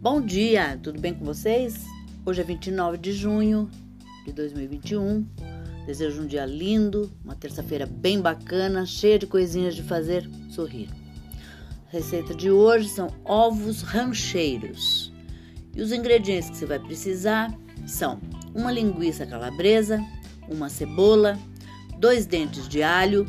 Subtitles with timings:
[0.00, 1.84] Bom dia, tudo bem com vocês?
[2.24, 3.68] Hoje é 29 de junho
[4.24, 5.26] de 2021.
[5.86, 10.88] Desejo um dia lindo, uma terça-feira bem bacana, cheia de coisinhas de fazer sorrir.
[11.88, 15.12] A receita de hoje são ovos rancheiros.
[15.74, 17.52] E os ingredientes que você vai precisar
[17.84, 18.20] são
[18.54, 20.00] uma linguiça calabresa,
[20.48, 21.36] uma cebola,
[21.98, 23.26] dois dentes de alho,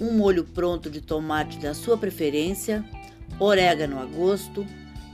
[0.00, 2.82] um molho pronto de tomate da sua preferência,
[3.38, 4.64] orégano a gosto,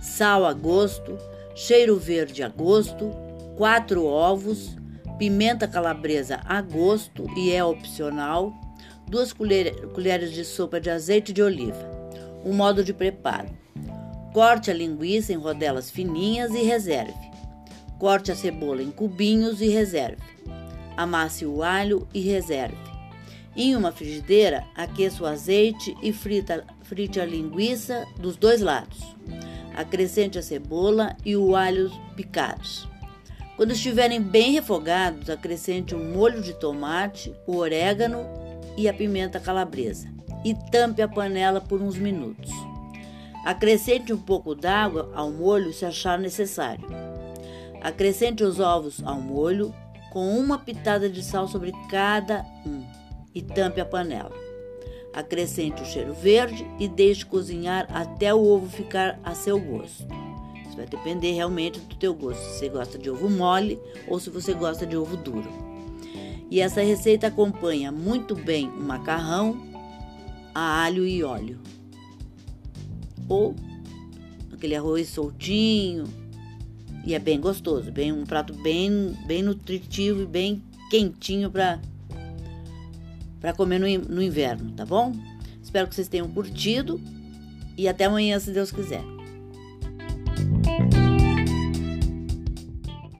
[0.02, 1.16] sal a gosto,
[1.54, 3.10] cheiro verde a gosto,
[3.56, 4.76] quatro ovos,
[5.16, 8.52] pimenta calabresa a gosto e é opcional,
[9.06, 11.88] duas colheres de sopa de azeite de oliva.
[12.44, 13.48] O modo de preparo:
[14.34, 17.30] corte a linguiça em rodelas fininhas e reserve.
[18.00, 20.20] Corte a cebola em cubinhos e reserve.
[20.96, 22.76] Amasse o alho e reserve.
[23.54, 29.14] Em uma frigideira, aqueça o azeite e frita, frite a linguiça dos dois lados.
[29.76, 32.88] Acrescente a cebola e o alho picados.
[33.56, 38.26] Quando estiverem bem refogados, acrescente um molho de tomate, o orégano
[38.76, 40.08] e a pimenta calabresa
[40.44, 42.50] e tampe a panela por uns minutos.
[43.44, 46.86] Acrescente um pouco d'água ao molho se achar necessário.
[47.80, 49.74] Acrescente os ovos ao molho
[50.12, 52.84] com uma pitada de sal sobre cada um
[53.34, 54.51] e tampe a panela.
[55.12, 60.06] Acrescente o cheiro verde e deixe cozinhar até o ovo ficar a seu gosto.
[60.66, 64.30] Isso vai depender realmente do teu gosto, se você gosta de ovo mole ou se
[64.30, 65.50] você gosta de ovo duro.
[66.50, 69.72] E essa receita acompanha muito bem o macarrão
[70.54, 71.58] a alho e óleo.
[73.28, 73.54] Ou
[74.52, 76.04] aquele arroz soltinho.
[77.04, 81.80] E é bem gostoso, bem um prato bem bem nutritivo e bem quentinho para
[83.42, 85.12] para comer no, no inverno, tá bom?
[85.60, 87.00] Espero que vocês tenham curtido
[87.76, 89.02] e até amanhã, se Deus quiser.